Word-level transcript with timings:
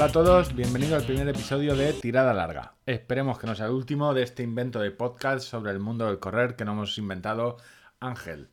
Hola 0.00 0.08
a 0.08 0.12
todos, 0.12 0.54
bienvenido 0.54 0.96
al 0.96 1.02
primer 1.02 1.28
episodio 1.28 1.76
de 1.76 1.92
Tirada 1.92 2.32
Larga. 2.32 2.72
Esperemos 2.86 3.38
que 3.38 3.46
no 3.46 3.54
sea 3.54 3.66
el 3.66 3.72
último 3.72 4.14
de 4.14 4.22
este 4.22 4.42
invento 4.42 4.80
de 4.80 4.92
podcast 4.92 5.46
sobre 5.46 5.72
el 5.72 5.78
mundo 5.78 6.06
del 6.06 6.18
correr 6.18 6.56
que 6.56 6.64
nos 6.64 6.72
hemos 6.72 6.96
inventado 6.96 7.58
Ángel. 8.00 8.48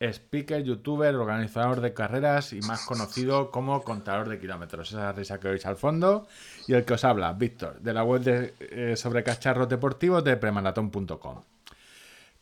Speaker, 0.00 0.62
youtuber, 0.62 1.12
organizador 1.16 1.80
de 1.80 1.92
carreras 1.92 2.52
y 2.52 2.60
más 2.60 2.86
conocido 2.86 3.50
como 3.50 3.82
contador 3.82 4.28
de 4.28 4.38
kilómetros. 4.38 4.92
Esa 4.92 5.10
risa 5.10 5.40
que 5.40 5.48
oís 5.48 5.66
al 5.66 5.74
fondo. 5.74 6.28
Y 6.68 6.74
el 6.74 6.84
que 6.84 6.94
os 6.94 7.02
habla, 7.02 7.32
Víctor, 7.32 7.80
de 7.80 7.92
la 7.92 8.04
web 8.04 8.22
de, 8.22 8.54
eh, 8.60 8.96
sobre 8.96 9.24
cacharros 9.24 9.68
deportivos 9.68 10.22
de 10.22 10.36
premaratón.com. 10.36 11.42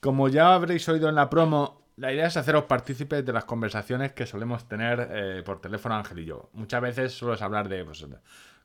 Como 0.01 0.29
ya 0.29 0.53
habréis 0.53 0.87
oído 0.87 1.09
en 1.09 1.15
la 1.15 1.31
promo, 1.31 1.81
la 2.01 2.13
idea 2.13 2.27
es 2.27 2.37
haceros 2.37 2.65
partícipes 2.65 3.25
de 3.25 3.33
las 3.33 3.45
conversaciones 3.45 4.13
que 4.13 4.27
solemos 4.27 4.67
tener 4.67 5.09
eh, 5.13 5.43
por 5.45 5.61
teléfono 5.61 5.95
Ángel 5.95 6.21
y 6.21 6.25
yo. 6.25 6.49
Muchas 6.55 6.81
veces 6.81 7.13
suelo 7.13 7.37
hablar 7.45 7.69
de 7.69 7.85
pues, 7.85 8.07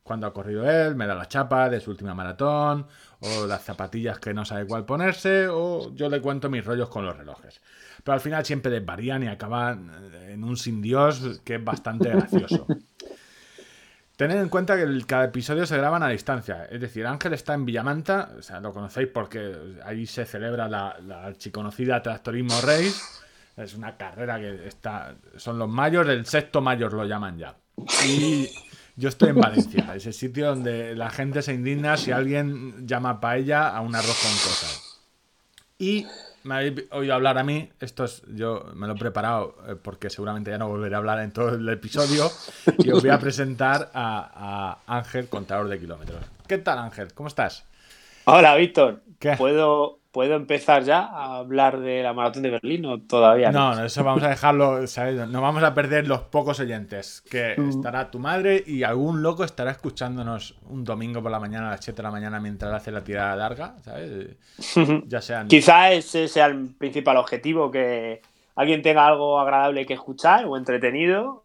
cuándo 0.03 0.25
ha 0.25 0.33
corrido 0.33 0.69
él, 0.69 0.95
me 0.95 1.05
da 1.05 1.15
la 1.15 1.27
chapa 1.27 1.69
de 1.69 1.81
su 1.81 1.91
última 1.91 2.13
maratón, 2.13 2.87
o 3.19 3.45
las 3.45 3.63
zapatillas 3.63 4.19
que 4.19 4.33
no 4.33 4.45
sabe 4.45 4.65
cuál 4.65 4.85
ponerse, 4.85 5.47
o 5.49 5.93
yo 5.93 6.09
le 6.09 6.21
cuento 6.21 6.49
mis 6.49 6.63
rollos 6.63 6.87
con 6.87 7.05
los 7.05 7.17
relojes. 7.17 7.59
Pero 8.03 8.13
al 8.13 8.21
final 8.21 8.45
siempre 8.45 8.71
desvarían 8.71 9.23
y 9.23 9.27
acaban 9.27 9.91
en 10.29 10.43
un 10.43 10.55
sin 10.55 10.81
Dios 10.81 11.41
que 11.43 11.55
es 11.55 11.63
bastante 11.63 12.09
gracioso. 12.09 12.65
Tened 14.15 14.37
en 14.37 14.47
cuenta 14.47 14.77
que 14.77 15.03
cada 15.05 15.25
episodio 15.25 15.65
se 15.65 15.75
graban 15.75 16.01
a 16.01 16.07
distancia. 16.07 16.65
Es 16.71 16.79
decir, 16.79 17.05
Ángel 17.05 17.33
está 17.33 17.53
en 17.53 17.65
Villamanta, 17.65 18.31
o 18.37 18.41
sea, 18.41 18.61
lo 18.61 18.71
conocéis 18.71 19.09
porque 19.09 19.53
ahí 19.83 20.05
se 20.05 20.23
celebra 20.23 20.69
la, 20.69 20.95
la 21.05 21.25
archiconocida 21.25 22.01
Tractorismo 22.01 22.61
Race. 22.61 23.24
Es 23.57 23.73
una 23.73 23.95
carrera 23.95 24.39
que 24.39 24.67
está. 24.67 25.15
Son 25.37 25.57
los 25.57 25.69
mayores, 25.69 26.17
el 26.17 26.25
sexto 26.25 26.61
mayor 26.61 26.93
lo 26.93 27.05
llaman 27.05 27.37
ya. 27.37 27.55
Y 28.05 28.49
yo 28.95 29.09
estoy 29.09 29.29
en 29.29 29.39
Valencia, 29.39 29.95
ese 29.95 30.13
sitio 30.13 30.47
donde 30.47 30.95
la 30.95 31.09
gente 31.09 31.41
se 31.41 31.53
indigna 31.53 31.97
si 31.97 32.11
alguien 32.11 32.87
llama 32.87 33.19
paella 33.19 33.69
a 33.69 33.81
un 33.81 33.95
arroz 33.95 34.17
con 34.21 34.31
cosas. 34.31 34.99
Y 35.77 36.07
me 36.43 36.55
habéis 36.55 36.83
oído 36.91 37.13
hablar 37.13 37.37
a 37.37 37.43
mí, 37.43 37.69
esto 37.79 38.05
es, 38.05 38.21
yo 38.33 38.71
me 38.75 38.87
lo 38.87 38.93
he 38.93 38.97
preparado 38.97 39.57
eh, 39.67 39.75
porque 39.75 40.09
seguramente 40.09 40.51
ya 40.51 40.57
no 40.57 40.69
volveré 40.69 40.95
a 40.95 40.99
hablar 40.99 41.19
en 41.19 41.31
todo 41.31 41.49
el 41.49 41.67
episodio 41.67 42.31
y 42.77 42.91
os 42.91 43.01
voy 43.01 43.09
a 43.09 43.19
presentar 43.19 43.91
a, 43.93 44.79
a 44.87 44.97
Ángel, 44.97 45.27
contador 45.27 45.67
de 45.67 45.79
kilómetros. 45.79 46.23
¿Qué 46.47 46.59
tal 46.59 46.79
Ángel? 46.79 47.13
¿Cómo 47.13 47.27
estás? 47.27 47.65
Hola 48.27 48.55
Víctor. 48.55 49.01
¿Puedo, 49.37 49.99
¿Puedo 50.11 50.35
empezar 50.35 50.83
ya 50.83 50.99
a 50.99 51.37
hablar 51.37 51.79
de 51.79 52.01
la 52.01 52.13
maratón 52.13 52.41
de 52.41 52.49
Berlín 52.49 52.85
o 52.87 52.99
todavía 52.99 53.51
no? 53.51 53.75
No, 53.75 53.85
eso 53.85 54.03
vamos 54.03 54.23
a 54.23 54.29
dejarlo, 54.29 54.87
¿sabes? 54.87 55.27
No 55.27 55.41
vamos 55.41 55.61
a 55.61 55.75
perder 55.75 56.07
los 56.07 56.21
pocos 56.21 56.59
oyentes, 56.59 57.21
que 57.29 57.53
mm. 57.55 57.69
estará 57.69 58.09
tu 58.09 58.17
madre 58.17 58.63
y 58.65 58.81
algún 58.81 59.21
loco 59.21 59.43
estará 59.43 59.69
escuchándonos 59.69 60.55
un 60.69 60.83
domingo 60.83 61.21
por 61.21 61.31
la 61.31 61.39
mañana 61.39 61.67
a 61.67 61.71
las 61.71 61.85
7 61.85 61.97
de 61.97 62.03
la 62.03 62.11
mañana 62.11 62.39
mientras 62.39 62.73
hace 62.73 62.91
la 62.91 63.03
tirada 63.03 63.35
larga, 63.35 63.75
¿sabes? 63.83 64.37
Ya 65.07 65.21
sean... 65.21 65.47
Quizá 65.47 65.91
ese 65.91 66.27
sea 66.27 66.47
el 66.47 66.73
principal 66.75 67.17
objetivo, 67.17 67.69
que 67.69 68.21
alguien 68.55 68.81
tenga 68.81 69.05
algo 69.05 69.39
agradable 69.39 69.85
que 69.85 69.93
escuchar 69.93 70.45
o 70.45 70.57
entretenido 70.57 71.43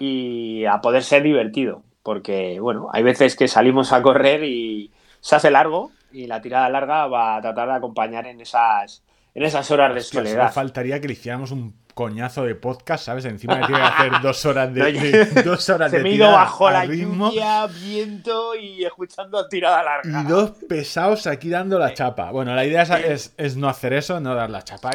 y 0.00 0.64
a 0.64 0.80
poder 0.80 1.04
ser 1.04 1.22
divertido, 1.22 1.82
porque, 2.02 2.58
bueno, 2.58 2.88
hay 2.92 3.04
veces 3.04 3.36
que 3.36 3.46
salimos 3.46 3.92
a 3.92 4.02
correr 4.02 4.42
y 4.42 4.90
se 5.20 5.36
hace 5.36 5.52
largo 5.52 5.92
y 6.16 6.26
la 6.26 6.40
tirada 6.40 6.68
larga 6.70 7.06
va 7.06 7.36
a 7.36 7.42
tratar 7.42 7.68
de 7.68 7.74
acompañar 7.74 8.26
en 8.26 8.40
esas, 8.40 9.02
en 9.34 9.42
esas 9.42 9.70
horas 9.70 9.94
de 9.94 10.00
soledad. 10.00 10.44
Solo 10.44 10.52
faltaría 10.52 10.98
que 11.00 11.08
le 11.08 11.12
hiciéramos 11.12 11.50
un 11.50 11.74
coñazo 11.92 12.44
de 12.44 12.54
podcast, 12.54 13.04
¿sabes? 13.04 13.24
Encima 13.26 13.56
de 13.56 13.66
que 13.66 13.74
hacer 13.74 14.12
dos 14.22 14.44
horas 14.46 14.72
de, 14.72 15.42
dos 15.44 15.68
horas 15.68 15.90
Se 15.90 16.00
me 16.00 16.10
ido 16.12 16.30
bajo 16.30 16.70
la 16.70 16.86
lluvia, 16.86 17.66
viento 17.66 18.54
y 18.54 18.84
escuchando 18.84 19.46
tirada 19.46 19.82
larga. 19.82 20.22
Y 20.22 20.24
dos 20.24 20.52
pesados 20.68 21.26
aquí 21.26 21.50
dando 21.50 21.78
la 21.78 21.92
chapa. 21.92 22.30
Bueno, 22.30 22.54
la 22.54 22.64
idea 22.64 22.82
es, 22.82 23.34
es, 23.36 23.56
no 23.56 23.68
hacer 23.68 23.92
eso, 23.92 24.18
no 24.20 24.34
dar 24.34 24.48
la 24.48 24.62
chapa. 24.62 24.90